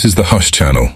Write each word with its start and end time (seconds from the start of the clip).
This 0.00 0.12
is 0.12 0.14
the 0.14 0.22
Hush 0.22 0.50
Channel. 0.50 0.94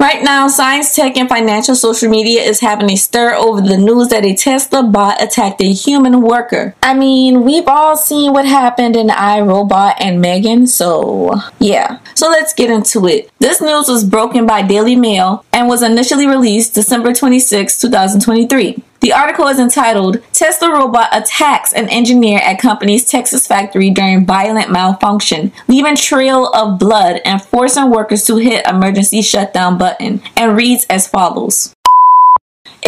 Right 0.00 0.20
now, 0.24 0.48
science, 0.48 0.96
tech, 0.96 1.16
and 1.16 1.28
financial 1.28 1.76
social 1.76 2.10
media 2.10 2.42
is 2.42 2.58
having 2.58 2.90
a 2.90 2.96
stir 2.96 3.36
over 3.36 3.60
the 3.60 3.76
news 3.76 4.08
that 4.08 4.24
a 4.24 4.34
Tesla 4.34 4.82
bot 4.82 5.22
attacked 5.22 5.60
a 5.60 5.72
human 5.72 6.20
worker. 6.22 6.74
I 6.82 6.94
mean, 6.94 7.44
we've 7.44 7.68
all 7.68 7.96
seen 7.96 8.32
what 8.32 8.46
happened 8.46 8.96
in 8.96 9.06
iRobot 9.06 9.94
and 10.00 10.20
Megan, 10.20 10.66
so 10.66 11.36
yeah. 11.60 12.00
So 12.16 12.28
let's 12.28 12.52
get 12.52 12.68
into 12.68 13.06
it. 13.06 13.30
This 13.38 13.60
news 13.60 13.86
was 13.86 14.02
broken 14.02 14.44
by 14.44 14.62
Daily 14.62 14.96
Mail 14.96 15.44
and 15.52 15.68
was 15.68 15.84
initially 15.84 16.26
released 16.26 16.74
December 16.74 17.14
26, 17.14 17.80
2023. 17.80 18.82
The 19.00 19.12
article 19.12 19.46
is 19.46 19.60
entitled 19.60 20.22
Tesla 20.32 20.72
Robot 20.72 21.08
Attacks 21.12 21.72
an 21.72 21.88
Engineer 21.88 22.40
at 22.40 22.58
Company's 22.58 23.08
Texas 23.08 23.46
Factory 23.46 23.90
During 23.90 24.26
Violent 24.26 24.72
Malfunction, 24.72 25.52
Leaving 25.68 25.94
Trail 25.94 26.48
of 26.48 26.80
Blood 26.80 27.20
and 27.24 27.40
Forcing 27.40 27.90
Workers 27.90 28.24
to 28.24 28.36
Hit 28.36 28.66
Emergency 28.66 29.22
Shutdown 29.22 29.78
Button, 29.78 30.20
and 30.36 30.56
reads 30.56 30.84
as 30.90 31.06
follows. 31.06 31.74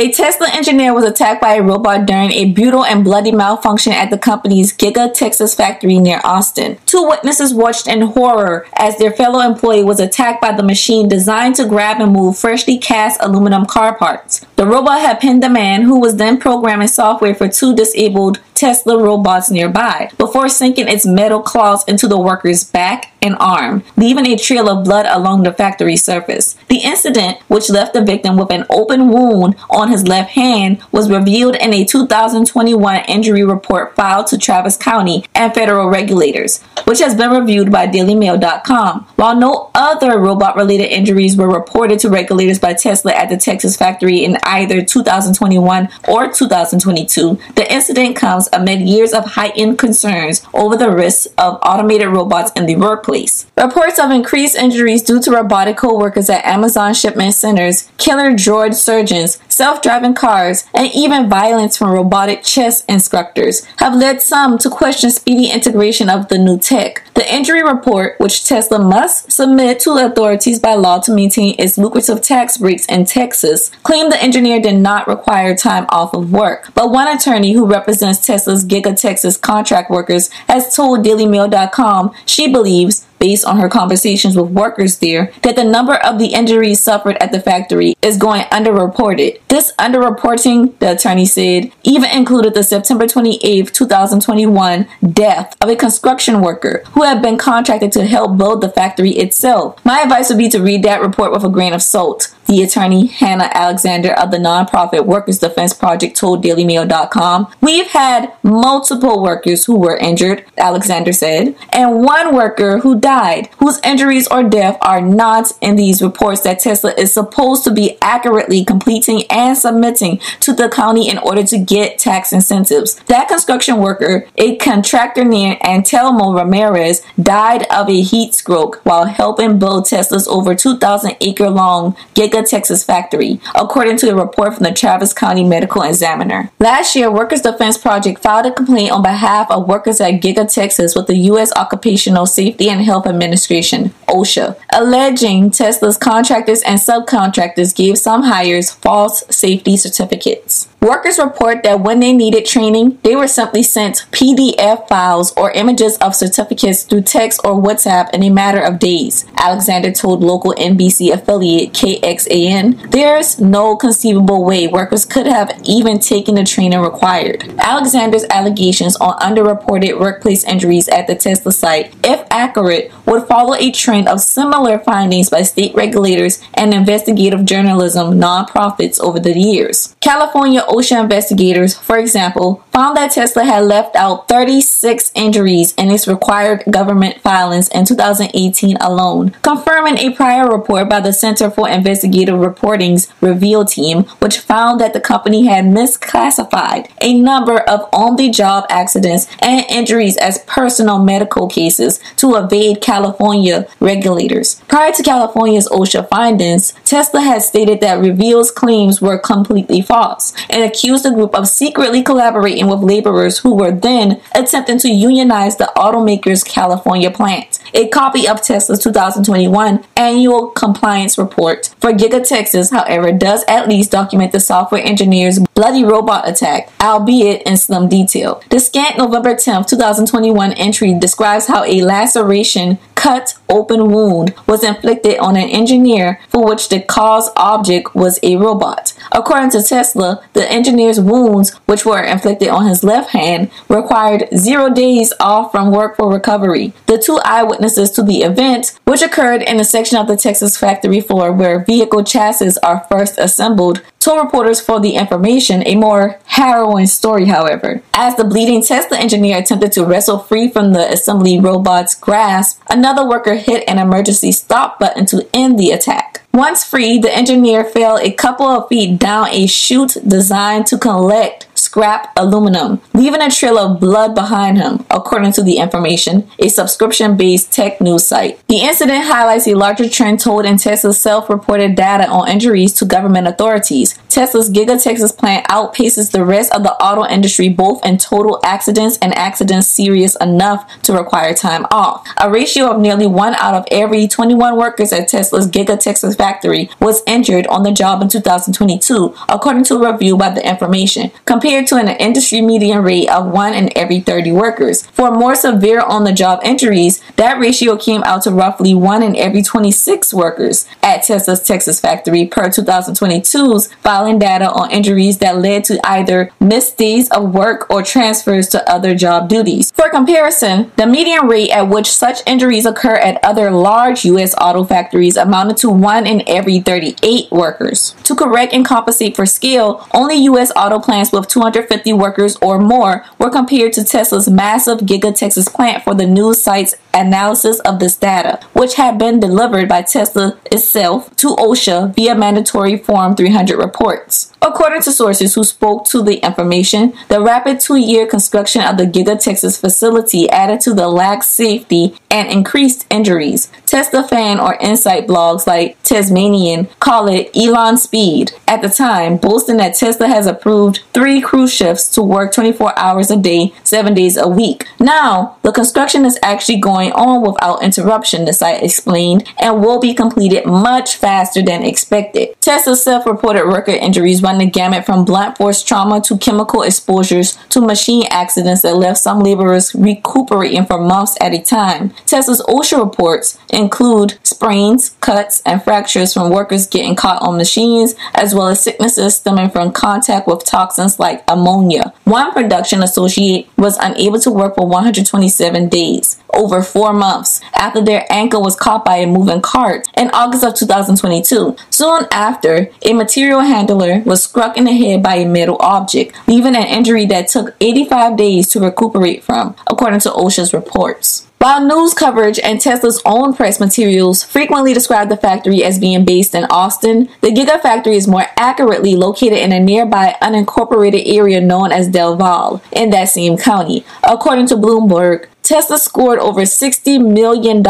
A 0.00 0.10
Tesla 0.10 0.48
engineer 0.48 0.95
was 0.95 1.04
attacked 1.04 1.42
by 1.42 1.56
a 1.56 1.62
robot 1.62 2.06
during 2.06 2.32
a 2.32 2.52
brutal 2.52 2.86
and 2.86 3.04
bloody 3.04 3.32
malfunction 3.32 3.92
at 3.92 4.09
the 4.09 4.16
company's 4.16 4.74
Giga 4.74 5.12
Texas 5.12 5.54
factory 5.54 5.98
near 5.98 6.23
Austin. 6.24 6.78
Two 6.86 7.06
witnesses 7.06 7.52
watched 7.52 7.86
in 7.86 8.00
horror 8.00 8.66
as 8.78 8.96
their 8.96 9.12
fellow 9.12 9.40
employee 9.40 9.84
was 9.84 10.00
attacked 10.00 10.40
by 10.40 10.52
the 10.52 10.62
machine 10.62 11.06
designed 11.06 11.56
to 11.56 11.68
grab 11.68 12.00
and 12.00 12.14
move 12.14 12.38
freshly 12.38 12.78
cast 12.78 13.20
aluminum 13.23 13.66
car 13.66 13.95
parts. 13.95 14.40
The 14.56 14.66
robot 14.66 15.02
had 15.02 15.20
pinned 15.20 15.42
the 15.42 15.50
man, 15.50 15.82
who 15.82 16.01
was 16.01 16.16
then 16.16 16.38
programming 16.38 16.88
software 16.88 17.34
for 17.34 17.48
two 17.48 17.74
disabled 17.74 18.40
Tesla 18.60 19.02
robots 19.02 19.50
nearby, 19.50 20.10
before 20.19 20.50
sinking 20.50 20.87
its 20.87 21.06
metal 21.06 21.41
claws 21.41 21.82
into 21.88 22.06
the 22.06 22.20
worker's 22.20 22.62
back 22.62 23.10
and 23.23 23.34
arm, 23.41 23.82
leaving 23.96 24.27
a 24.27 24.37
trail 24.37 24.68
of 24.68 24.84
blood 24.84 25.06
along 25.09 25.42
the 25.42 25.52
factory 25.52 25.96
surface. 25.96 26.54
The 26.68 26.79
incident, 26.79 27.38
which 27.49 27.71
left 27.71 27.95
the 27.95 28.04
victim 28.04 28.37
with 28.37 28.51
an 28.51 28.66
open 28.68 29.09
wound 29.09 29.57
on 29.71 29.90
his 29.90 30.07
left 30.07 30.32
hand, 30.32 30.82
was 30.93 31.10
revealed 31.10 31.57
in 31.57 31.73
a 31.73 31.87
2021 31.87 33.04
injury 33.09 33.45
report 33.45 33.96
filed 33.96 34.26
to 34.29 34.38
Travis 34.38 34.77
County 34.77 35.24
and 35.34 35.54
federal 35.54 35.88
regulators, 35.88 36.62
which 36.84 37.01
has 37.01 37.15
been 37.15 37.30
reviewed 37.30 37.73
by 37.73 37.87
DailyMail.com. 37.87 39.06
While 39.16 39.37
no 39.37 39.71
other 39.74 40.18
robot 40.18 40.56
related 40.56 40.93
injuries 40.93 41.34
were 41.34 41.51
reported 41.51 41.99
to 42.01 42.10
regulators 42.10 42.59
by 42.59 42.74
Tesla 42.74 43.12
at 43.12 43.30
the 43.30 43.38
Texas 43.38 43.77
factory 43.77 44.23
in 44.23 44.37
either 44.45 44.82
2021 44.82 45.88
or 46.09 46.30
2022, 46.30 47.38
the 47.54 47.73
incident 47.73 48.16
comes 48.16 48.49
amid 48.52 48.80
years 48.80 49.12
of 49.12 49.24
heightened 49.24 49.79
concerns 49.79 50.43
over 50.54 50.76
the 50.76 50.90
risks 50.90 51.26
of 51.38 51.59
automated 51.62 52.09
robots 52.09 52.52
in 52.56 52.66
the 52.66 52.76
workplace. 52.76 53.46
Reports 53.56 53.98
of 53.98 54.10
increased 54.10 54.56
injuries 54.56 55.02
due 55.02 55.20
to 55.20 55.30
robotic 55.30 55.76
co-workers 55.76 56.30
at 56.30 56.45
Amazon 56.45 56.95
shipment 56.95 57.34
centers, 57.34 57.90
killer 57.98 58.32
droid 58.32 58.74
surgeons, 58.74 59.38
self-driving 59.48 60.15
cars, 60.15 60.65
and 60.74 60.90
even 60.95 61.28
violence 61.28 61.76
from 61.76 61.90
robotic 61.90 62.43
chess 62.43 62.84
instructors 62.87 63.65
have 63.76 63.95
led 63.95 64.22
some 64.22 64.59
to 64.59 64.71
question 64.71 65.10
speedy 65.10 65.50
integration 65.50 66.09
of 66.09 66.28
the 66.28 66.38
new 66.38 66.59
tech. 66.59 67.03
The 67.15 67.34
injury 67.34 67.62
report, 67.62 68.19
which 68.19 68.44
Tesla 68.44 68.78
must 68.78 69.31
submit 69.31 69.81
to 69.81 69.93
authorities 69.93 70.59
by 70.59 70.75
law 70.75 71.00
to 71.00 71.12
maintain 71.15 71.54
its 71.59 71.76
lucrative 71.76 72.22
tax 72.22 72.56
breaks 72.56 72.87
in 72.87 73.04
Texas, 73.04 73.71
claimed 73.82 74.10
the 74.10 74.22
engineer 74.22 74.60
did 74.60 74.76
not 74.76 75.06
require 75.06 75.54
time 75.54 75.87
off 75.91 76.15
of 76.15 76.32
work. 76.32 76.71
But 76.75 76.91
one 76.91 77.09
attorney 77.09 77.53
who 77.53 77.66
represents 77.66 78.26
Tesla's 78.41 78.65
Giga 78.65 78.99
Texas 78.99 79.37
contract 79.37 79.91
workers 79.91 80.28
has 80.49 80.75
told 80.75 81.05
DailyMail.com 81.05 82.12
she 82.25 82.50
believes 82.50 83.06
based 83.21 83.44
on 83.44 83.59
her 83.59 83.69
conversations 83.69 84.37
with 84.37 84.50
workers 84.50 84.99
there, 84.99 85.32
that 85.43 85.54
the 85.54 85.62
number 85.62 85.94
of 85.94 86.19
the 86.19 86.28
injuries 86.28 86.81
suffered 86.81 87.16
at 87.21 87.31
the 87.31 87.41
factory 87.41 87.94
is 88.03 88.16
going 88.16 88.43
underreported. 88.44 89.41
This 89.49 89.72
underreporting, 89.78 90.77
the 90.81 90.93
attorney 90.93 91.27
said, 91.27 91.71
even 91.84 92.11
included 92.11 92.55
the 92.55 92.65
September 92.65 93.06
28, 93.06 93.72
2021 93.72 94.89
death 95.12 95.55
of 95.61 95.69
a 95.69 95.77
construction 95.77 96.41
worker 96.41 96.83
who 96.93 97.03
had 97.03 97.22
been 97.22 97.37
contracted 97.37 97.93
to 97.93 98.06
help 98.06 98.39
build 98.39 98.62
the 98.62 98.71
factory 98.71 99.11
itself. 99.11 99.78
My 99.84 100.00
advice 100.00 100.31
would 100.31 100.39
be 100.39 100.49
to 100.49 100.62
read 100.62 100.83
that 100.84 101.03
report 101.03 101.33
with 101.33 101.44
a 101.44 101.49
grain 101.50 101.73
of 101.73 101.83
salt. 101.83 102.34
The 102.47 102.62
attorney 102.62 103.06
Hannah 103.06 103.50
Alexander 103.55 104.12
of 104.12 104.33
the 104.33 104.39
nonprofit 104.39 105.06
Workers 105.06 105.39
Defense 105.39 105.73
Project 105.73 106.17
told 106.17 106.43
DailyMail.com, 106.43 107.53
We've 107.61 107.87
had 107.87 108.33
multiple 108.43 109.23
workers 109.23 109.67
who 109.67 109.77
were 109.77 109.97
injured, 109.97 110.44
Alexander 110.56 111.12
said, 111.12 111.55
and 111.73 112.03
one 112.03 112.34
worker 112.34 112.78
who 112.78 112.99
died, 112.99 113.09
whose 113.59 113.81
injuries 113.84 114.28
or 114.28 114.43
death 114.43 114.78
are 114.82 115.00
not 115.00 115.53
in 115.60 115.76
these 115.76 116.03
reports 116.03 116.43
that 116.43 116.60
Tesla 116.60 116.93
is 116.97 117.12
supposed 117.12 117.65
to 117.65 117.71
be 117.71 117.97
accurately 118.00 118.65
completing 118.65 119.25
and 119.31 119.56
submitting 119.56 120.19
to 120.41 120.53
the 120.53 120.69
county 120.69 121.09
in 121.09 121.19
order 121.19 121.43
to 121.43 121.59
get 121.59 121.99
tax 121.99 122.32
incentives. 122.32 122.94
That 123.06 123.28
construction 123.28 123.78
worker, 123.78 124.26
a 124.37 124.56
contractor 124.56 125.25
named 125.25 125.60
Antelmo 125.60 126.37
Ramirez, 126.37 127.03
died 127.20 127.66
of 127.70 127.88
a 127.88 128.00
heat 128.00 128.34
stroke 128.34 128.81
while 128.84 129.06
helping 129.06 129.59
build 129.59 129.87
Tesla's 129.87 130.28
over 130.28 130.54
2,000 130.54 131.16
acre 131.20 131.50
long 131.50 131.97
Giga 132.15 132.49
Texas 132.49 132.84
factory, 132.84 133.41
according 133.54 133.97
to 133.99 134.10
a 134.10 134.15
report 134.15 134.54
from 134.54 134.65
the 134.65 134.72
Travis 134.72 135.12
County 135.12 135.44
Medical 135.44 135.82
Examiner. 135.82 136.50
Last 136.59 136.94
year, 136.94 137.10
Workers 137.10 137.43
Defense 137.43 137.78
Project 137.78 138.20
filed 138.20 138.47
a 138.47 138.53
complaint 138.53 138.93
on 138.93 139.03
behalf 139.03 139.50
of 139.50 139.69
workers 139.69 140.00
at 140.00 140.20
Giga 140.20 140.53
Texas 140.53 140.94
with 140.94 141.06
the 141.06 141.16
U.S. 141.16 141.53
Occupational 141.56 142.26
Safety 142.26 142.69
and 142.69 142.82
Health 142.82 143.00
Administration, 143.06 143.91
OSHA, 144.09 144.56
alleging 144.72 145.50
Tesla's 145.50 145.97
contractors 145.97 146.62
and 146.62 146.78
subcontractors 146.78 147.75
gave 147.75 147.99
some 147.99 148.22
hires 148.25 148.71
false 148.71 149.25
safety 149.31 149.77
certificates. 149.77 150.69
Workers 150.81 151.19
report 151.19 151.62
that 151.62 151.81
when 151.81 152.00
they 152.00 152.15
needed 152.15 152.47
training, 152.47 152.99
they 153.03 153.15
were 153.15 153.28
simply 153.28 153.62
sent 153.62 154.06
PDF 154.12 154.88
files 154.88 155.31
or 155.37 155.50
images 155.50 155.99
of 155.99 156.15
certificates 156.15 156.84
through 156.84 157.03
text 157.03 157.43
or 157.44 157.61
WhatsApp 157.61 158.09
in 158.15 158.22
a 158.22 158.31
matter 158.31 158.61
of 158.62 158.78
days. 158.78 159.27
Alexander 159.37 159.93
told 159.93 160.22
local 160.22 160.55
NBC 160.55 161.12
affiliate 161.12 161.75
KXAN, 161.75 162.91
There's 162.93 163.38
no 163.38 163.77
conceivable 163.77 164.43
way 164.43 164.69
workers 164.69 165.05
could 165.05 165.27
have 165.27 165.53
even 165.65 165.99
taken 165.99 166.34
the 166.34 166.44
training 166.44 166.81
required. 166.81 167.44
Alexander's 167.59 168.25
allegations 168.31 168.97
on 168.97 169.19
underreported 169.19 170.00
workplace 170.00 170.44
injuries 170.44 170.88
at 170.88 171.06
the 171.06 171.15
Tesla 171.15 171.53
site, 171.53 171.94
if 172.03 172.27
accurate, 172.31 172.90
would 173.06 173.27
follow 173.27 173.55
a 173.55 173.71
trend 173.71 174.09
of 174.09 174.21
similar 174.21 174.78
findings 174.78 175.31
by 175.31 175.43
state 175.43 175.75
regulators 175.75 176.41
and 176.55 176.73
investigative 176.73 177.45
journalism 177.45 178.21
nonprofits 178.21 179.01
over 179.01 179.19
the 179.19 179.39
years. 179.39 179.97
California 180.01 180.62
OSHA 180.62 181.00
investigators, 181.00 181.77
for 181.77 181.99
example, 181.99 182.65
found 182.73 182.97
that 182.97 183.12
Tesla 183.12 183.45
had 183.45 183.65
left 183.65 183.97
out 183.97 184.29
36 184.29 185.11
injuries 185.15 185.75
in 185.75 185.91
its 185.91 186.06
required 186.09 186.62
government 186.71 187.21
filings 187.21 187.69
in 187.69 187.84
2018 187.84 188.77
alone, 188.79 189.31
confirming 189.43 189.99
a 189.99 190.15
prior 190.15 190.49
report 190.49 190.89
by 190.89 191.00
the 191.00 191.12
Center 191.12 191.50
for 191.50 191.69
Investigative 191.69 192.39
Reporting's 192.39 193.09
Reveal 193.21 193.65
team, 193.65 194.05
which 194.21 194.39
found 194.39 194.81
that 194.81 194.93
the 194.93 195.00
company 195.00 195.47
had 195.47 195.65
misclassified 195.65 196.91
a 197.00 197.19
number 197.21 197.59
of 197.61 197.89
on 197.93 198.17
the 198.17 198.31
job 198.31 198.65
accidents 198.69 199.27
and 199.41 199.65
injuries 199.69 200.17
as 200.17 200.39
personal 200.47 200.99
medical 200.99 201.49
cases 201.49 202.00
to 202.17 202.37
evade 202.37 202.80
California 202.81 203.67
regulators. 203.79 204.57
Prior 204.69 204.93
to 204.93 205.03
California's 205.03 205.69
OSHA 205.69 206.09
findings, 206.09 206.73
Tesla 206.85 207.21
had 207.21 207.43
stated 207.43 207.81
that 207.81 208.01
Reveal's 208.01 208.51
claims 208.51 209.01
were 209.01 209.19
completely 209.19 209.81
false 209.81 210.35
and 210.49 210.65
accused 210.65 211.05
the 211.05 211.13
group 211.13 211.35
of 211.35 211.49
secretly 211.49 212.03
collaborating 212.03 212.69
with 212.69 212.81
laborers 212.81 213.39
who 213.39 213.55
were 213.55 213.73
then 213.73 214.21
attempting 214.35 214.79
to 214.81 214.89
unionize 214.89 215.57
the 215.57 215.71
automaker's 215.77 216.43
California 216.43 217.11
plant. 217.11 217.59
A 217.75 217.88
copy 217.88 218.26
of 218.26 218.43
Tesla's 218.43 218.82
2021 218.82 219.84
annual 219.96 220.49
compliance 220.49 221.17
report 221.19 221.75
for 221.78 221.93
Giga 221.93 222.26
Texas, 222.26 222.70
however, 222.70 223.12
does 223.12 223.44
at 223.46 223.69
least 223.69 223.90
document 223.90 224.32
the 224.32 224.40
software 224.40 224.82
engineer's 224.82 225.38
bloody 225.55 225.84
robot 225.84 226.28
attack, 226.28 226.70
albeit 226.81 227.43
in 227.43 227.56
slim 227.56 227.88
detail. 227.88 228.43
The 228.50 228.58
scant 228.58 228.99
November 228.99 229.37
10, 229.37 229.64
2021 229.64 230.52
entry 230.55 230.99
describes 230.99 231.46
how 231.46 231.64
a 231.64 231.82
laceration 231.82 232.78
cut 233.00 233.34
open 233.49 233.90
wound 233.90 234.34
was 234.46 234.62
inflicted 234.62 235.19
on 235.19 235.34
an 235.34 235.49
engineer 235.49 236.20
for 236.28 236.44
which 236.44 236.69
the 236.69 236.81
cause 236.81 237.31
object 237.34 237.94
was 237.94 238.19
a 238.23 238.37
robot. 238.37 238.93
According 239.12 239.50
to 239.52 239.62
Tesla, 239.62 240.23
the 240.34 240.50
engineer's 240.52 241.00
wounds, 241.00 241.55
which 241.64 241.87
were 241.87 242.02
inflicted 242.02 242.49
on 242.49 242.66
his 242.66 242.84
left 242.84 243.11
hand, 243.11 243.50
required 243.69 244.28
zero 244.37 244.69
days 244.69 245.14
off 245.19 245.50
from 245.50 245.70
work 245.70 245.96
for 245.96 246.12
recovery. 246.12 246.75
The 246.87 246.99
two 246.99 247.19
eyewitnesses 247.25 247.60
to 247.61 248.03
the 248.03 248.23
event, 248.23 248.79
which 248.85 249.03
occurred 249.03 249.43
in 249.43 249.61
a 249.61 249.65
section 249.65 249.99
of 249.99 250.07
the 250.07 250.17
Texas 250.17 250.57
factory 250.57 251.01
floor 251.01 251.33
where 251.33 251.65
vehicle 251.65 252.03
chassis 252.03 252.59
are 252.62 252.87
first 252.91 253.19
assembled, 253.19 253.83
told 253.99 254.23
reporters 254.23 254.61
for 254.61 254.81
the 254.81 254.97
information 254.97 255.62
a 255.67 255.75
more 255.77 256.19
harrowing 256.25 256.87
story, 256.87 257.27
however. 257.27 257.83
As 257.95 258.17
the 258.17 258.25
bleeding 258.25 258.62
Tesla 258.62 258.99
engineer 258.99 259.39
attempted 259.39 259.73
to 259.73 259.85
wrestle 259.85 260.19
free 260.19 260.49
from 260.49 260.73
the 260.73 260.91
assembly 260.91 261.39
robot's 261.39 261.95
grasp, 261.95 262.62
another 262.71 263.07
worker 263.07 263.35
hit 263.35 263.62
an 263.69 263.79
emergency 263.79 264.33
stop 264.33 264.79
button 264.79 265.05
to 265.07 265.29
end 265.35 265.59
the 265.59 265.71
attack. 265.71 266.23
Once 266.33 266.65
free, 266.65 266.97
the 266.97 267.12
engineer 267.12 267.65
fell 267.65 267.99
a 267.99 268.11
couple 268.12 268.47
of 268.47 268.69
feet 268.69 268.99
down 268.99 269.27
a 269.29 269.47
chute 269.47 269.97
designed 270.07 270.65
to 270.65 270.79
collect 270.79 271.50
scrap 271.70 272.12
aluminum, 272.17 272.81
leaving 272.94 273.22
a 273.22 273.31
trail 273.31 273.56
of 273.56 273.78
blood 273.78 274.12
behind 274.12 274.58
him, 274.58 274.84
according 274.90 275.31
to 275.31 275.40
the 275.40 275.58
information, 275.58 276.28
a 276.40 276.49
subscription 276.49 277.17
based 277.17 277.52
tech 277.52 277.81
news 277.81 278.05
site. 278.05 278.44
The 278.49 278.56
incident 278.56 279.05
highlights 279.05 279.46
a 279.46 279.55
larger 279.55 279.88
trend 279.88 280.19
told 280.19 280.46
in 280.46 280.56
Tesla's 280.56 281.00
self 281.00 281.31
reported 281.31 281.76
data 281.76 282.08
on 282.08 282.28
injuries 282.28 282.72
to 282.72 282.84
government 282.84 283.28
authorities. 283.28 283.96
Tesla's 284.08 284.50
Giga 284.50 284.82
Texas 284.82 285.12
plant 285.12 285.46
outpaces 285.46 286.11
the 286.11 286.25
rest 286.25 286.52
of 286.52 286.64
the 286.64 286.72
auto 286.72 287.06
industry 287.06 287.49
both 287.49 287.87
in 287.87 287.99
total 287.99 288.40
accidents 288.44 288.99
and 289.00 289.16
accidents 289.16 289.69
serious 289.69 290.16
enough 290.16 290.69
to 290.82 290.93
require 290.93 291.32
time 291.32 291.66
off. 291.70 292.05
A 292.20 292.28
ratio 292.28 292.69
of 292.73 292.81
nearly 292.81 293.06
one 293.06 293.37
out 293.37 293.55
of 293.55 293.64
every 293.70 294.08
21 294.08 294.56
workers 294.56 294.93
at 294.93 295.06
Tesla's 295.06 295.49
Giga 295.49 295.78
Texas 295.78 296.16
factory 296.16 296.69
was 296.81 297.05
injured 297.06 297.46
on 297.46 297.62
the 297.62 297.70
job 297.70 298.02
in 298.02 298.08
2022, 298.08 299.14
according 299.28 299.62
to 299.62 299.76
a 299.76 299.93
review 299.93 300.16
by 300.16 300.31
the 300.31 300.44
information. 300.44 301.12
Compared 301.25 301.60
compared 301.67 301.87
to 301.87 301.93
an 301.93 301.97
industry 301.99 302.41
median 302.41 302.83
rate 302.83 303.09
of 303.11 303.27
1 303.27 303.55
in 303.55 303.77
every 303.77 304.01
30 304.01 304.33
workers. 304.33 304.87
For 304.89 305.11
more 305.11 305.35
severe 305.35 305.81
on 305.81 306.05
the 306.05 306.12
job 306.12 306.41
injuries, 306.43 307.01
that 307.17 307.39
ratio 307.39 307.77
came 307.77 308.03
out 308.05 308.23
to 308.23 308.31
roughly 308.31 308.75
1 308.75 309.03
in 309.03 309.17
every 309.17 309.43
26 309.43 310.15
workers 310.15 310.67
at 310.83 311.03
Tesla's 311.03 311.43
Texas 311.43 311.81
factory 311.81 312.27
per 312.27 312.49
2022's 312.49 313.73
filing 313.83 314.19
data 314.19 314.51
on 314.51 314.71
injuries 314.71 315.19
that 315.19 315.39
led 315.39 315.65
to 315.65 315.79
either 315.85 316.31
missed 316.41 316.79
days 316.79 317.11
of 317.11 317.35
work 317.35 317.69
or 317.71 317.83
transfers 317.83 318.49
to 318.49 318.71
other 318.71 318.95
job 318.95 319.29
duties. 319.29 319.71
For 319.73 319.91
comparison, 319.91 320.73
the 320.77 320.87
median 320.87 321.27
rate 321.27 321.51
at 321.51 321.69
which 321.69 321.91
such 321.91 322.23
injuries 322.27 322.67
occur 322.67 322.97
at 322.97 323.23
other 323.25 323.51
large 323.51 324.05
U.S. 324.05 324.35
auto 324.41 324.65
factories 324.65 325.17
amounted 325.17 325.57
to 325.59 325.71
1 325.71 326.07
in 326.07 326.23
every 326.27 326.61
38 326.61 327.31
workers. 327.31 327.95
To 328.05 328.15
correct 328.15 328.53
and 328.53 328.65
compensate 328.65 329.17
for 329.17 329.27
scale, 329.27 329.87
only 329.93 330.17
U.S. 330.25 330.51
auto 330.57 330.79
plants 330.79 331.12
with 331.12 331.29
200 331.29 331.50
250 331.52 331.93
workers 331.94 332.37
or 332.37 332.58
more 332.58 333.05
were 333.19 333.31
compared 333.31 333.73
to 333.75 333.85
Tesla's 333.85 334.29
massive 334.29 334.81
Giga 334.81 335.14
Texas 335.14 335.49
plant 335.49 335.85
for 335.85 335.94
the 335.94 336.06
news 336.06 336.43
site's 336.43 336.75
analysis 336.94 337.60
of 337.60 337.78
this 337.78 337.96
data, 337.96 338.40
which 338.52 338.75
had 338.75 338.98
been 338.98 339.20
delivered 339.20 339.69
by 339.69 339.82
Tesla 339.82 340.38
itself 340.46 341.14
to 341.16 341.28
OSHA 341.28 341.94
via 341.94 342.14
mandatory 342.14 342.76
Form 342.76 343.16
300 343.16 343.56
reports. 343.56 344.32
According 344.42 344.82
to 344.82 344.92
sources 344.92 345.34
who 345.34 345.44
spoke 345.44 345.84
to 345.87 346.02
the 346.02 346.16
information, 346.25 346.94
the 347.08 347.20
rapid 347.20 347.60
two 347.60 347.76
year 347.76 348.06
construction 348.06 348.62
of 348.62 348.78
the 348.78 348.84
Giga 348.87 349.22
Texas 349.22 349.60
facility 349.60 350.28
added 350.31 350.60
to 350.62 350.72
the 350.72 350.88
lack 350.88 351.22
safety 351.22 351.94
and 352.10 352.31
increased 352.31 352.87
injuries. 352.90 353.50
Tesla 353.66 354.06
fan 354.06 354.40
or 354.40 354.54
insight 354.60 355.06
blogs 355.06 355.46
like 355.46 355.81
Teslarati 355.82 356.69
call 356.81 357.08
it 357.08 357.31
Elon 357.37 357.76
speed 357.76 358.32
at 358.48 358.62
the 358.62 358.69
time, 358.69 359.16
boasting 359.16 359.58
that 359.58 359.75
Tesla 359.75 360.08
has 360.08 360.26
approved 360.26 360.81
three 360.94 361.20
crew 361.20 361.46
shifts 361.46 361.88
to 361.88 362.02
work 362.02 362.32
24 362.32 362.76
hours 362.78 363.10
a 363.10 363.16
day, 363.16 363.52
seven 363.62 363.94
days 363.94 364.16
a 364.16 364.28
week. 364.28 364.66
Now, 364.81 365.37
the 365.42 365.52
construction 365.52 366.04
is 366.04 366.19
actually 366.22 366.58
going 366.60 366.80
on 366.88 367.23
without 367.23 367.62
interruption, 367.62 368.25
the 368.25 368.32
site 368.32 368.62
explained, 368.62 369.29
and 369.38 369.62
will 369.62 369.81
be 369.81 369.94
completed 369.94 370.47
much 370.47 370.97
faster 370.97 371.43
than 371.43 371.62
expected. 371.62 372.41
Tesla's 372.41 372.82
self 372.82 373.06
reported 373.06 373.47
worker 373.47 373.73
injuries 373.73 374.23
run 374.23 374.38
the 374.38 374.47
gamut 374.47 374.87
from 374.87 375.05
blunt 375.05 375.37
force 375.37 375.62
trauma 375.62 376.00
to 376.00 376.17
chemical 376.19 376.62
exposures 376.62 377.37
to 377.50 377.61
machine 377.61 378.05
accidents 378.11 378.62
that 378.62 378.77
left 378.77 378.99
some 378.99 379.21
laborers 379.21 379.75
recuperating 379.75 380.65
for 380.65 380.81
months 380.81 381.17
at 381.21 381.35
a 381.35 381.41
time. 381.41 381.91
Tesla's 382.06 382.43
OSHA 382.43 382.83
reports 382.83 383.38
include 383.50 384.19
sprains, 384.23 384.91
cuts, 385.00 385.43
and 385.44 385.62
fractures 385.62 386.15
from 386.15 386.31
workers 386.31 386.67
getting 386.67 386.97
caught 386.97 387.23
on 387.23 387.37
machines, 387.37 387.94
as 388.15 388.35
well 388.35 388.49
as 388.49 388.62
sicknesses 388.62 389.17
stemming 389.17 389.50
from 389.50 389.73
contact 389.73 390.26
with 390.26 390.44
toxins 390.44 390.99
like 390.99 391.23
ammonia. 391.29 391.93
One 392.05 392.33
production 392.33 392.83
associate 392.83 393.49
was 393.56 393.76
unable 393.79 394.21
to 394.21 394.31
work 394.31 394.55
for 394.55 394.67
127 394.67 395.69
days, 395.69 396.21
over 396.35 396.62
four 396.70 396.93
months, 396.93 397.40
after 397.55 397.81
their 397.82 398.06
ankle 398.11 398.43
was 398.43 398.56
caught 398.56 398.84
by 398.84 398.96
a 398.96 399.06
moving 399.06 399.40
cart 399.40 399.88
in 399.96 400.11
August 400.11 400.44
of 400.44 400.55
2022. 400.55 401.56
Soon 401.70 402.06
after, 402.11 402.70
a 402.82 402.93
material 402.93 403.40
handler 403.40 404.00
was 404.06 404.25
struck 404.25 404.56
in 404.56 404.64
the 404.64 404.72
head 404.72 405.02
by 405.02 405.17
a 405.17 405.26
metal 405.26 405.56
object, 405.61 406.17
leaving 406.26 406.56
an 406.56 406.67
injury 406.67 407.06
that 407.06 407.28
took 407.28 407.55
85 407.61 408.17
days 408.17 408.49
to 408.49 408.61
recuperate 408.61 409.22
from, 409.25 409.55
according 409.67 410.00
to 410.00 410.11
OSHA's 410.11 410.52
reports. 410.52 411.30
While 411.42 411.64
news 411.64 411.94
coverage 411.94 412.38
and 412.38 412.60
Tesla's 412.60 413.00
own 413.06 413.32
press 413.32 413.58
materials 413.58 414.22
frequently 414.22 414.75
describe 414.75 415.08
the 415.08 415.16
factory 415.16 415.64
as 415.64 415.78
being 415.78 416.04
based 416.04 416.34
in 416.34 416.44
Austin, 416.50 417.08
the 417.22 417.31
Gigafactory 417.31 417.94
is 417.94 418.06
more 418.06 418.26
accurately 418.37 418.94
located 418.94 419.38
in 419.38 419.50
a 419.50 419.58
nearby 419.58 420.16
unincorporated 420.20 421.02
area 421.06 421.40
known 421.40 421.72
as 421.72 421.88
Del 421.88 422.14
Valle 422.14 422.62
in 422.72 422.90
that 422.90 423.08
same 423.08 423.38
county. 423.38 423.87
According 424.04 424.48
to 424.48 424.56
Bloomberg, 424.56 425.31
Tesla 425.42 425.78
scored 425.78 426.19
over 426.19 426.42
$60 426.42 427.04
million 427.12 427.62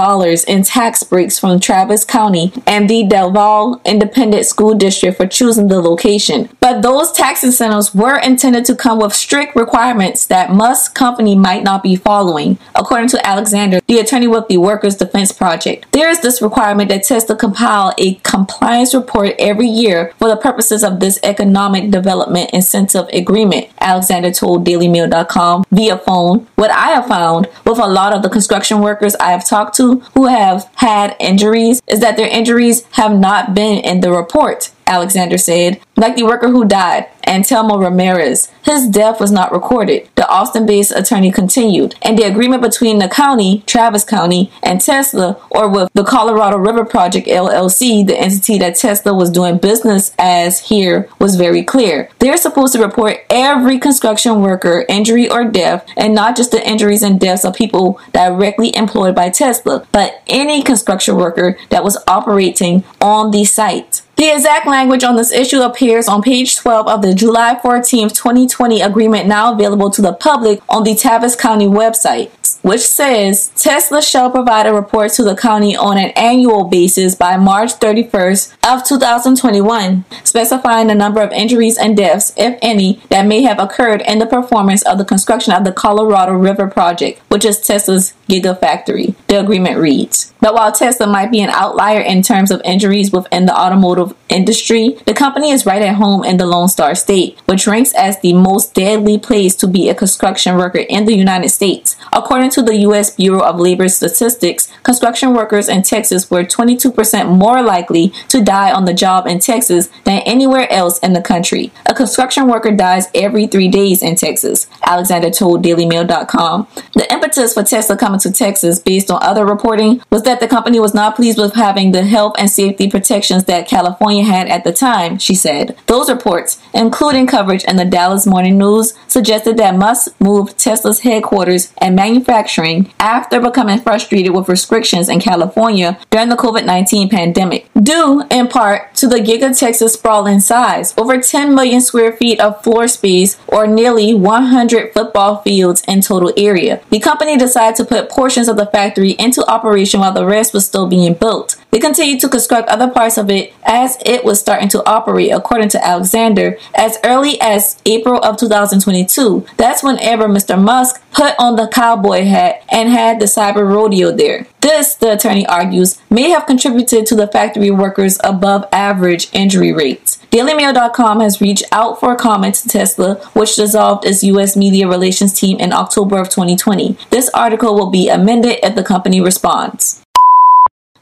in 0.49 0.63
tax 0.65 1.03
breaks 1.03 1.39
from 1.39 1.61
Travis 1.61 2.05
County 2.05 2.53
and 2.67 2.91
the 2.91 3.05
Del 3.05 3.31
Valle 3.31 3.81
Independent 3.85 4.45
School 4.47 4.75
District 4.75 5.17
for 5.17 5.27
choosing 5.27 5.69
the 5.69 5.81
location. 5.81 6.49
But 6.61 6.83
those 6.83 7.13
tax 7.13 7.45
incentives 7.45 7.95
were 7.95 8.19
intended 8.19 8.65
to 8.67 8.75
come 8.75 8.99
with 8.99 9.15
strict 9.15 9.57
requirements 9.57 10.27
that 10.27 10.53
Musk 10.53 10.95
company 10.95 11.35
might 11.35 11.63
not 11.63 11.83
be 11.83 11.97
following, 11.97 12.59
according 12.75 13.09
to 13.11 13.27
Alexander, 13.27 13.60
the 13.87 13.99
attorney 13.99 14.27
with 14.27 14.49
the 14.49 14.59
Workers' 14.59 14.97
Defense 14.97 15.33
Project. 15.33 15.91
There 15.93 16.09
is 16.09 16.21
this 16.21 16.41
requirement 16.41 16.89
that 16.89 17.05
Tesla 17.05 17.37
compile 17.37 17.93
a 17.99 18.15
compliance 18.23 18.95
report 18.95 19.35
every 19.39 19.69
year 19.69 20.13
for 20.19 20.29
the 20.29 20.37
purposes 20.37 20.83
of 20.83 21.01
this 21.01 21.19
economic 21.23 21.91
development 21.91 22.51
incentive 22.53 23.09
agreement, 23.13 23.69
Alexander 23.81 24.31
told 24.31 24.67
DailyMail.com 24.67 25.65
via 25.71 25.99
phone. 25.99 26.47
What 26.55 26.71
I 26.71 26.89
have 26.89 27.07
found 27.07 27.49
with 27.65 27.79
a 27.79 27.87
lot 27.87 28.15
of 28.15 28.23
the 28.23 28.29
construction 28.29 28.81
workers 28.81 29.15
I 29.17 29.33
have 29.33 29.47
talked 29.47 29.77
to 29.77 30.01
who 30.15 30.27
have 30.27 30.71
had 30.77 31.17
injuries 31.21 31.83
is 31.87 32.01
that 32.01 32.17
their 32.17 32.29
injuries 32.29 32.85
have 32.93 33.19
not 33.19 33.55
been 33.55 33.79
in 33.85 34.01
the 34.01 34.13
report. 34.13 34.71
Alexander 34.91 35.39
said, 35.39 35.81
like 35.97 36.17
the 36.17 36.25
worker 36.25 36.49
who 36.49 36.65
died, 36.65 37.07
Antelmo 37.27 37.81
Ramirez. 37.81 38.51
His 38.65 38.89
death 38.89 39.21
was 39.21 39.31
not 39.31 39.53
recorded, 39.53 40.09
the 40.17 40.29
Austin 40.29 40.67
based 40.67 40.91
attorney 40.91 41.31
continued, 41.31 41.95
and 42.03 42.19
the 42.19 42.25
agreement 42.25 42.63
between 42.63 42.99
the 42.99 43.09
county, 43.09 43.63
Travis 43.67 44.03
County, 44.03 44.51
and 44.63 44.81
Tesla, 44.81 45.41
or 45.51 45.69
with 45.69 45.91
the 45.95 46.03
Colorado 46.03 46.57
River 46.57 46.85
Project 46.85 47.29
LLC, 47.29 48.05
the 48.05 48.19
entity 48.19 48.59
that 48.59 48.77
Tesla 48.77 49.15
was 49.15 49.31
doing 49.31 49.59
business 49.59 50.13
as 50.19 50.69
here, 50.69 51.09
was 51.21 51.37
very 51.37 51.63
clear. 51.63 52.09
They're 52.19 52.37
supposed 52.37 52.73
to 52.73 52.83
report 52.83 53.25
every 53.31 53.79
construction 53.79 54.41
worker 54.41 54.85
injury 54.89 55.31
or 55.31 55.45
death, 55.45 55.87
and 55.97 56.15
not 56.15 56.37
just 56.37 56.51
the 56.51 56.69
injuries 56.69 57.03
and 57.03 57.21
deaths 57.21 57.45
of 57.45 57.55
people 57.55 58.01
directly 58.13 58.75
employed 58.75 59.15
by 59.15 59.31
Tesla, 59.31 59.87
but 59.93 60.23
any 60.27 60.63
construction 60.63 61.17
worker 61.17 61.57
that 61.69 61.85
was 61.85 62.03
operating 62.09 62.83
on 63.01 63.31
the 63.31 63.45
site. 63.45 64.03
The 64.21 64.35
exact 64.35 64.67
language 64.67 65.03
on 65.03 65.17
this 65.17 65.33
issue 65.33 65.63
appears 65.63 66.07
on 66.07 66.21
page 66.21 66.59
12 66.59 66.89
of 66.89 67.01
the 67.01 67.15
July 67.15 67.59
14, 67.63 68.11
2020 68.11 68.83
agreement 68.83 69.27
now 69.27 69.55
available 69.55 69.89
to 69.89 70.03
the 70.03 70.13
public 70.13 70.61
on 70.69 70.85
the 70.85 70.95
Travis 70.95 71.35
County 71.35 71.65
website 71.65 72.31
which 72.63 72.81
says 72.81 73.51
Tesla 73.57 74.03
shall 74.03 74.31
provide 74.31 74.67
a 74.67 74.75
report 74.75 75.13
to 75.13 75.23
the 75.23 75.37
county 75.37 75.77
on 75.77 75.99
an 75.99 76.11
annual 76.11 76.65
basis 76.65 77.15
by 77.15 77.37
March 77.37 77.73
31st 77.75 78.55
of 78.69 78.85
2021, 78.85 80.05
specifying 80.25 80.87
the 80.89 80.95
number 80.95 81.21
of 81.21 81.33
injuries 81.33 81.79
and 81.79 81.97
deaths, 81.97 82.33
if 82.37 82.59
any, 82.63 83.01
that 83.09 83.27
may 83.27 83.43
have 83.43 83.59
occurred 83.59 84.03
in 84.03 84.19
the 84.19 84.27
performance 84.27 84.83
of 84.83 84.99
the 84.99 85.05
construction 85.05 85.53
of 85.53 85.65
the 85.65 85.73
Colorado 85.73 86.33
River 86.33 86.69
project, 86.69 87.21
which 87.29 87.45
is 87.45 87.61
Tesla's 87.61 88.13
gigafactory. 88.29 89.15
The 89.27 89.41
agreement 89.41 89.79
reads. 89.79 90.33
But 90.41 90.55
while 90.55 90.73
Tesla 90.73 91.07
might 91.07 91.31
be 91.31 91.41
an 91.41 91.51
outlier 91.51 92.01
in 92.01 92.23
terms 92.23 92.51
of 92.51 92.63
injuries 92.65 93.13
within 93.13 93.47
the 93.47 93.59
automotive 93.59 94.10
industry, 94.29 94.97
the 95.07 95.15
company 95.15 95.51
is 95.51 95.67
right 95.67 95.83
at 95.83 95.97
home 95.97 96.25
in 96.25 96.37
the 96.37 96.47
Lone 96.47 96.69
Star 96.69 96.95
State, 96.95 97.39
which 97.47 97.67
ranks 97.67 97.95
as 97.95 98.21
the 98.21 98.33
most 98.33 98.75
deadly 98.75 99.19
place 99.19 99.55
to 99.57 99.67
be 99.67 99.89
a 99.89 99.95
construction 99.95 100.57
worker 100.57 100.79
in 100.79 101.05
the 101.07 101.15
United 101.15 101.51
States. 101.51 101.97
According 102.13 102.51
to 102.51 102.63
the 102.63 102.77
U.S. 102.89 103.17
Bureau 103.17 103.43
of 103.43 103.61
Labor 103.61 103.89
Statistics, 103.89 104.73
construction 104.83 105.35
workers 105.35 105.69
in 105.69 105.83
Texas 105.83 106.31
were 106.31 106.45
22% 106.45 107.29
more 107.29 107.63
likely 107.63 108.13
to 108.29 108.43
die 108.43 108.73
on 108.73 108.85
the 108.85 108.95
job 108.95 109.27
in 109.27 109.39
Texas 109.39 109.89
than 110.05 110.23
anywhere 110.27 110.71
else 110.71 110.99
in 111.01 111.13
the 111.13 111.23
country. 111.23 111.73
A 111.87 111.95
construction 111.95 112.49
worker 112.49 112.71
dies 112.71 113.09
every 113.15 113.47
three 113.47 113.69
days 113.69 114.03
in 114.03 114.17
Texas, 114.17 114.67
Alexander 114.85 115.31
told 115.31 115.65
DailyMail.com. 115.65 116.69
The 116.95 117.13
impetus 117.13 117.55
for 117.55 117.63
Tesla 117.63 117.97
coming 117.97 118.21
to 118.21 118.33
Texas, 118.33 118.79
based 118.79 119.11
on 119.11 119.23
other 119.23 119.47
reporting, 119.47 120.03
was 120.11 120.23
that 120.25 120.41
the 120.41 120.49
company 120.49 120.81
was 120.81 120.95
not 120.95 121.17
pleased 121.17 121.39
with 121.39 121.55
having 121.55 121.93
the 121.93 122.05
health 122.05 122.35
and 122.39 122.51
safety 122.51 122.89
protections 122.89 123.45
that 123.45 123.69
California 123.69 124.00
had 124.01 124.49
at 124.49 124.65
the 124.65 124.73
time, 124.73 125.19
she 125.19 125.35
said. 125.35 125.77
Those 125.87 126.11
reports, 126.11 126.61
including 126.73 127.27
coverage 127.27 127.65
in 127.65 127.77
the 127.77 127.85
Dallas 127.85 128.27
Morning 128.27 128.57
News, 128.59 128.95
suggested 129.07 129.59
that 129.59 129.77
Musk 129.77 130.19
moved 130.21 130.59
Tesla's 130.59 131.01
headquarters 131.01 131.73
and 131.79 131.95
manufacturing 131.95 132.93
after 132.99 133.41
becoming 133.41 133.81
frustrated 133.81 134.33
with 134.33 134.49
restrictions 134.49 135.09
in 135.09 135.21
California 135.21 135.99
during 136.11 136.31
the 136.31 136.37
COVID 136.37 136.65
19 136.65 137.11
pandemic, 137.11 137.69
due 137.81 138.25
in 138.31 138.49
part 138.49 138.95
to 138.95 139.07
the 139.07 139.17
Giga 139.17 139.57
Texas 139.57 139.93
sprawling 139.93 140.41
size, 140.41 140.95
over 140.97 141.21
10 141.21 141.55
million 141.55 141.81
square 141.81 142.13
feet 142.13 142.41
of 142.41 142.63
floor 142.63 142.89
space, 142.89 143.39
or 143.49 143.67
nearly 143.67 144.15
100 144.15 144.93
football 144.95 145.43
fields 145.43 145.83
in 145.87 146.01
total 146.01 146.33
area. 146.37 146.81
The 146.91 147.01
company 147.01 147.37
decided 147.37 147.77
to 147.77 147.85
put 147.85 148.09
portions 148.09 148.49
of 148.49 148.57
the 148.57 148.67
factory 148.67 149.11
into 149.13 149.45
operation 149.49 150.01
while 150.01 150.13
the 150.13 150.25
rest 150.25 150.55
was 150.55 150.67
still 150.67 150.87
being 150.87 151.15
built. 151.15 151.57
They 151.71 151.79
continued 151.79 152.21
to 152.21 152.29
construct 152.29 152.69
other 152.69 152.89
parts 152.89 153.17
of 153.17 153.31
it 153.31 153.53
as 153.65 153.90
it 154.05 154.25
was 154.25 154.41
starting 154.41 154.69
to 154.71 154.85
operate, 154.89 155.33
according 155.33 155.69
to 155.71 155.85
Alexander, 155.85 156.59
as 156.75 156.99
early 157.05 157.41
as 157.41 157.81
April 157.87 158.21
of 158.23 158.37
2022. 158.37 159.47
That's 159.57 159.83
whenever 159.83 160.29
Mr. 160.29 160.61
Musk 160.61 161.03
put 161.13 161.35
on 161.39 161.57
the 161.57 161.69
cowboy 161.69 162.25
hat 162.25 162.63
and 162.71 162.89
had 162.89 163.21
the 163.21 163.27
cyber 163.27 163.67
rodeo 163.67 164.13
there. 164.13 164.47
This, 164.61 164.95
the 164.95 165.15
attorney 165.15 165.47
argues, 165.47 166.01
may 166.11 166.31
have 166.31 166.47
contributed 166.47 167.07
to 167.07 167.15
the 167.15 167.27
factory 167.27 167.71
workers' 167.71 168.19
above 168.23 168.67
average 168.73 169.29
injury 169.33 169.73
rates. 169.73 170.19
DailyMail.com 170.31 171.21
has 171.21 171.41
reached 171.41 171.65
out 171.73 171.99
for 171.99 172.13
a 172.13 172.17
comment 172.17 172.55
to 172.57 172.69
Tesla, 172.69 173.17
which 173.33 173.57
dissolved 173.57 174.05
its 174.05 174.23
U.S. 174.25 174.57
media 174.57 174.87
relations 174.87 175.33
team 175.33 175.59
in 175.59 175.73
October 175.73 176.19
of 176.19 176.29
2020. 176.29 176.97
This 177.11 177.31
article 177.31 177.75
will 177.75 177.91
be 177.91 178.09
amended 178.09 178.59
if 178.63 178.75
the 178.75 178.85
company 178.85 179.21
responds. 179.21 180.03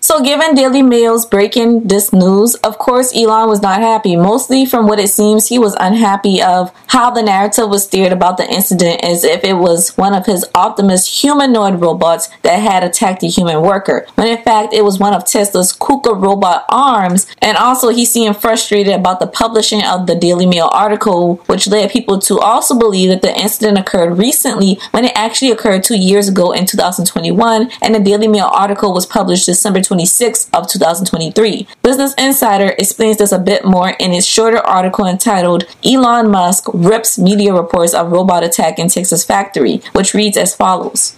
So, 0.01 0.23
given 0.23 0.55
Daily 0.55 0.83
Mail's 0.83 1.27
breaking 1.27 1.89
this 1.89 2.13
news, 2.13 2.55
of 2.57 2.79
course, 2.79 3.15
Elon 3.17 3.49
was 3.49 3.61
not 3.61 3.81
happy. 3.81 4.15
Mostly 4.17 4.65
from 4.65 4.87
what 4.87 5.01
it 5.01 5.09
seems, 5.09 5.49
he 5.49 5.59
was 5.59 5.77
unhappy 5.81 6.41
of 6.41 6.73
how 6.89 7.11
the 7.11 7.23
narrative 7.23 7.69
was 7.69 7.85
steered 7.85 8.13
about 8.13 8.37
the 8.37 8.49
incident 8.49 9.05
as 9.05 9.25
if 9.25 9.45
it 9.45 9.55
was 9.55 9.97
one 9.97 10.15
of 10.15 10.27
his 10.27 10.45
Optimus 10.55 11.21
humanoid 11.23 11.81
robots 11.81 12.29
that 12.43 12.57
had 12.57 12.83
attacked 12.83 13.23
a 13.23 13.27
human 13.27 13.61
worker, 13.63 14.07
when 14.15 14.27
in 14.27 14.43
fact 14.43 14.73
it 14.73 14.85
was 14.85 14.99
one 14.99 15.15
of 15.15 15.25
Tesla's 15.25 15.73
KUKA 15.73 16.21
robot 16.21 16.65
arms. 16.69 17.27
And 17.43 17.57
also, 17.57 17.91
he 17.91 18.05
seemed 18.05 18.37
frustrated 18.37 18.95
about 18.95 19.21
the 19.21 19.27
publishing 19.27 19.85
of 19.85 20.07
the 20.07 20.15
Daily 20.15 20.47
Mail 20.47 20.71
article, 20.73 21.37
which 21.47 21.69
led 21.69 21.91
people 21.91 22.19
to 22.21 22.39
also 22.39 22.79
believe 22.79 23.11
that 23.11 23.23
the 23.23 23.37
incident 23.39 23.79
occurred 23.79 24.19
recently 24.19 24.79
when 24.91 25.05
it 25.05 25.13
actually 25.15 25.51
occurred 25.51 25.85
two 25.85 25.99
years 25.99 26.29
ago 26.29 26.53
in 26.53 26.67
2021, 26.67 27.71
and 27.83 27.95
the 27.95 28.01
Daily 28.01 28.29
Mail 28.29 28.51
article 28.53 28.93
was 28.93 29.07
published 29.07 29.47
December 29.47 29.83
20. 29.83 29.99
26th 29.99 30.49
of 30.53 30.69
2023. 30.69 31.67
Business 31.83 32.15
Insider 32.15 32.75
explains 32.79 33.19
this 33.19 33.33
a 33.33 33.39
bit 33.39 33.65
more 33.65 33.91
in 33.99 34.13
its 34.13 34.27
shorter 34.27 34.59
article 34.59 35.07
entitled 35.07 35.65
Elon 35.85 36.31
Musk 36.31 36.73
Rips 36.79 37.19
Media 37.19 37.53
Reports 37.53 37.93
of 37.93 38.13
Robot 38.13 38.45
Attack 38.45 38.79
in 38.79 38.89
Texas 38.89 39.25
Factory, 39.25 39.83
which 39.95 40.15
reads 40.15 40.37
as 40.37 40.55
follows. 40.55 41.13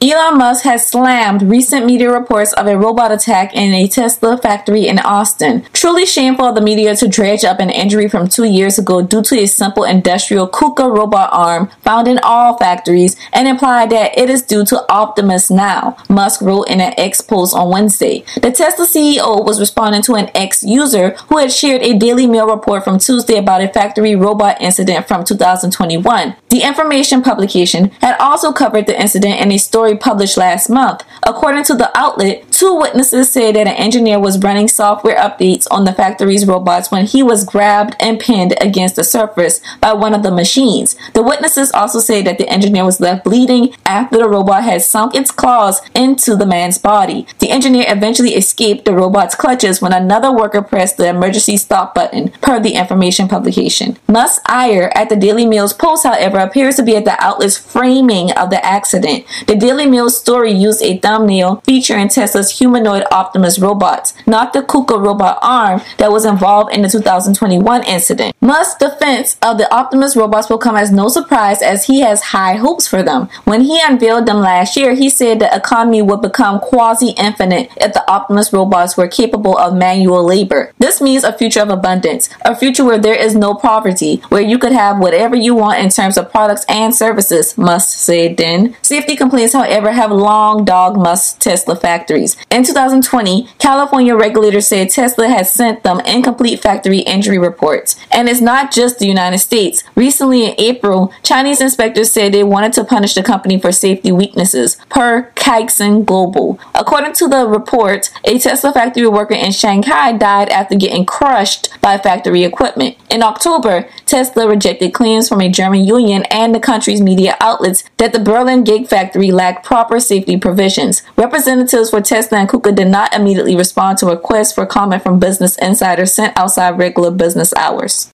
Elon 0.00 0.38
Musk 0.38 0.62
has 0.62 0.86
slammed 0.86 1.42
recent 1.42 1.84
media 1.84 2.08
reports 2.08 2.52
of 2.52 2.68
a 2.68 2.78
robot 2.78 3.10
attack 3.10 3.52
in 3.52 3.74
a 3.74 3.88
Tesla 3.88 4.38
factory 4.38 4.86
in 4.86 5.00
Austin. 5.00 5.66
Truly 5.72 6.06
shameful 6.06 6.44
of 6.44 6.54
the 6.54 6.60
media 6.60 6.94
to 6.94 7.08
dredge 7.08 7.44
up 7.44 7.58
an 7.58 7.68
injury 7.68 8.08
from 8.08 8.28
two 8.28 8.44
years 8.44 8.78
ago 8.78 9.02
due 9.02 9.22
to 9.22 9.40
a 9.40 9.46
simple 9.46 9.82
industrial 9.82 10.46
KUKA 10.46 10.96
robot 10.96 11.30
arm 11.32 11.68
found 11.80 12.06
in 12.06 12.20
all 12.22 12.56
factories 12.56 13.16
and 13.32 13.48
imply 13.48 13.86
that 13.86 14.16
it 14.16 14.30
is 14.30 14.42
due 14.42 14.64
to 14.66 14.88
Optimus 14.88 15.50
now, 15.50 15.96
Musk 16.08 16.42
wrote 16.42 16.68
in 16.68 16.80
an 16.80 16.94
X 16.96 17.20
post 17.20 17.52
on 17.52 17.68
Wednesday. 17.68 18.24
The 18.40 18.52
Tesla 18.52 18.86
CEO 18.86 19.44
was 19.44 19.58
responding 19.58 20.02
to 20.02 20.14
an 20.14 20.30
X 20.32 20.62
user 20.62 21.16
who 21.28 21.38
had 21.38 21.50
shared 21.50 21.82
a 21.82 21.98
Daily 21.98 22.28
Mail 22.28 22.46
report 22.46 22.84
from 22.84 23.00
Tuesday 23.00 23.36
about 23.36 23.62
a 23.62 23.68
factory 23.68 24.14
robot 24.14 24.60
incident 24.60 25.08
from 25.08 25.24
2021. 25.24 26.36
The 26.50 26.62
information 26.62 27.22
publication 27.22 27.90
had 28.00 28.16
also 28.18 28.52
covered 28.52 28.86
the 28.86 28.98
incident 28.98 29.40
in 29.40 29.52
a 29.52 29.58
story 29.58 29.96
published 29.96 30.36
last 30.38 30.70
month. 30.70 31.02
According 31.22 31.64
to 31.64 31.74
the 31.74 31.90
outlet, 31.96 32.47
two 32.58 32.74
witnesses 32.74 33.30
said 33.30 33.54
that 33.54 33.68
an 33.68 33.74
engineer 33.74 34.18
was 34.18 34.38
running 34.40 34.68
software 34.68 35.16
updates 35.16 35.66
on 35.70 35.84
the 35.84 35.92
factory's 35.92 36.44
robots 36.44 36.90
when 36.90 37.06
he 37.06 37.22
was 37.22 37.44
grabbed 37.44 37.94
and 38.00 38.18
pinned 38.20 38.54
against 38.60 38.96
the 38.96 39.04
surface 39.04 39.60
by 39.80 39.92
one 39.92 40.12
of 40.12 40.22
the 40.22 40.30
machines. 40.30 40.96
The 41.14 41.22
witnesses 41.22 41.70
also 41.72 42.00
say 42.00 42.20
that 42.22 42.36
the 42.36 42.48
engineer 42.48 42.84
was 42.84 43.00
left 43.00 43.24
bleeding 43.24 43.74
after 43.86 44.18
the 44.18 44.28
robot 44.28 44.64
had 44.64 44.82
sunk 44.82 45.14
its 45.14 45.30
claws 45.30 45.80
into 45.94 46.36
the 46.36 46.46
man's 46.46 46.76
body. 46.76 47.26
The 47.38 47.50
engineer 47.50 47.86
eventually 47.88 48.34
escaped 48.34 48.84
the 48.84 48.94
robot's 48.94 49.34
clutches 49.34 49.80
when 49.80 49.92
another 49.92 50.32
worker 50.32 50.60
pressed 50.60 50.96
the 50.96 51.08
emergency 51.08 51.56
stop 51.56 51.94
button, 51.94 52.30
per 52.42 52.60
the 52.60 52.74
information 52.74 53.28
publication. 53.28 53.96
Musk's 54.06 54.40
ire 54.46 54.92
at 54.94 55.08
the 55.08 55.16
Daily 55.16 55.46
Mail's 55.46 55.72
post, 55.72 56.04
however, 56.04 56.38
appears 56.38 56.76
to 56.76 56.82
be 56.82 56.96
at 56.96 57.04
the 57.04 57.16
outlet's 57.22 57.56
framing 57.56 58.32
of 58.32 58.50
the 58.50 58.64
accident. 58.64 59.24
The 59.46 59.56
Daily 59.56 59.78
Daily 59.78 59.90
Mail 59.92 60.10
story 60.10 60.50
used 60.50 60.82
a 60.82 60.98
thumbnail 60.98 61.62
featuring 61.64 62.08
Tesla's 62.08 62.47
humanoid 62.52 63.04
Optimus 63.10 63.58
robots, 63.58 64.14
not 64.26 64.52
the 64.52 64.62
KUKA 64.62 65.02
robot 65.02 65.38
arm 65.42 65.82
that 65.98 66.10
was 66.10 66.24
involved 66.24 66.72
in 66.72 66.82
the 66.82 66.88
2021 66.88 67.84
incident. 67.84 68.34
Musk's 68.40 68.78
defense 68.78 69.36
of 69.42 69.58
the 69.58 69.68
Optimus 69.74 70.14
robots 70.14 70.48
will 70.48 70.58
come 70.58 70.76
as 70.76 70.92
no 70.92 71.08
surprise 71.08 71.60
as 71.60 71.86
he 71.86 72.02
has 72.02 72.22
high 72.22 72.54
hopes 72.54 72.86
for 72.86 73.02
them. 73.02 73.28
When 73.42 73.62
he 73.62 73.80
unveiled 73.82 74.26
them 74.26 74.38
last 74.38 74.76
year, 74.76 74.94
he 74.94 75.10
said 75.10 75.40
the 75.40 75.54
economy 75.54 76.02
would 76.02 76.22
become 76.22 76.60
quasi 76.60 77.10
infinite 77.18 77.68
if 77.78 77.94
the 77.94 78.08
Optimus 78.08 78.52
robots 78.52 78.96
were 78.96 79.08
capable 79.08 79.58
of 79.58 79.74
manual 79.74 80.24
labor. 80.24 80.72
This 80.78 81.00
means 81.00 81.24
a 81.24 81.32
future 81.32 81.60
of 81.60 81.68
abundance, 81.68 82.28
a 82.42 82.54
future 82.54 82.84
where 82.84 82.98
there 82.98 83.16
is 83.16 83.34
no 83.34 83.54
poverty, 83.54 84.22
where 84.28 84.40
you 84.40 84.56
could 84.56 84.72
have 84.72 85.00
whatever 85.00 85.34
you 85.34 85.56
want 85.56 85.80
in 85.80 85.88
terms 85.90 86.16
of 86.16 86.30
products 86.30 86.64
and 86.68 86.94
services, 86.94 87.58
Musk 87.58 87.98
said 87.98 88.36
then. 88.36 88.76
Safety 88.82 89.16
complaints, 89.16 89.52
however, 89.52 89.90
have 89.90 90.12
long 90.12 90.64
dogged 90.64 90.96
Musk 90.96 91.40
Tesla 91.40 91.74
factories. 91.74 92.36
In 92.52 92.62
2020, 92.62 93.48
California 93.58 94.14
regulators 94.14 94.68
said 94.68 94.90
Tesla 94.90 95.26
had 95.26 95.48
sent 95.48 95.82
them 95.82 95.98
incomplete 96.00 96.60
factory 96.60 97.00
injury 97.00 97.38
reports. 97.38 97.96
And 98.12 98.27
it's 98.28 98.40
not 98.40 98.70
just 98.70 98.98
the 98.98 99.06
United 99.06 99.38
States. 99.38 99.82
Recently 99.94 100.44
in 100.44 100.54
April, 100.58 101.12
Chinese 101.22 101.60
inspectors 101.60 102.12
said 102.12 102.32
they 102.32 102.44
wanted 102.44 102.72
to 102.74 102.84
punish 102.84 103.14
the 103.14 103.22
company 103.22 103.58
for 103.58 103.72
safety 103.72 104.12
weaknesses, 104.12 104.76
per 104.88 105.30
Caixin 105.34 106.04
Global. 106.04 106.58
According 106.74 107.14
to 107.14 107.28
the 107.28 107.46
report, 107.46 108.10
a 108.24 108.38
Tesla 108.38 108.72
factory 108.72 109.08
worker 109.08 109.34
in 109.34 109.52
Shanghai 109.52 110.12
died 110.12 110.48
after 110.50 110.76
getting 110.76 111.06
crushed 111.06 111.68
by 111.80 111.96
factory 111.96 112.44
equipment. 112.44 112.96
In 113.10 113.22
October, 113.22 113.88
Tesla 114.06 114.46
rejected 114.46 114.92
claims 114.92 115.28
from 115.28 115.40
a 115.40 115.48
German 115.48 115.84
union 115.84 116.24
and 116.30 116.54
the 116.54 116.60
country's 116.60 117.00
media 117.00 117.36
outlets 117.40 117.84
that 117.96 118.12
the 118.12 118.20
Berlin 118.20 118.64
Gig 118.64 118.86
factory 118.86 119.30
lacked 119.30 119.64
proper 119.64 119.98
safety 120.00 120.36
provisions. 120.36 121.02
Representatives 121.16 121.90
for 121.90 122.00
Tesla 122.00 122.38
and 122.38 122.48
KUKA 122.48 122.74
did 122.74 122.88
not 122.88 123.14
immediately 123.14 123.56
respond 123.56 123.98
to 123.98 124.06
requests 124.06 124.52
for 124.52 124.66
comment 124.66 125.02
from 125.02 125.18
Business 125.18 125.56
Insiders 125.58 126.12
sent 126.12 126.36
outside 126.36 126.78
regular 126.78 127.10
business 127.10 127.54
hours. 127.54 128.12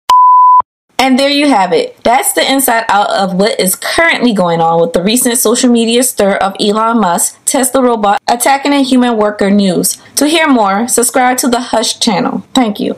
And 0.98 1.18
there 1.18 1.28
you 1.28 1.48
have 1.48 1.72
it. 1.72 2.02
That's 2.04 2.32
the 2.32 2.50
inside 2.50 2.84
out 2.88 3.10
of 3.10 3.34
what 3.34 3.58
is 3.60 3.74
currently 3.76 4.32
going 4.32 4.60
on 4.60 4.80
with 4.80 4.92
the 4.92 5.02
recent 5.02 5.38
social 5.38 5.70
media 5.70 6.02
stir 6.02 6.34
of 6.36 6.54
Elon 6.60 7.00
Musk, 7.00 7.44
Tesla 7.44 7.82
robot 7.82 8.20
attacking 8.28 8.72
a 8.72 8.82
human 8.82 9.16
worker 9.16 9.50
news. 9.50 10.00
To 10.16 10.26
hear 10.26 10.48
more, 10.48 10.88
subscribe 10.88 11.36
to 11.38 11.48
the 11.48 11.60
Hush 11.60 11.98
channel. 11.98 12.44
Thank 12.54 12.80
you. 12.80 12.96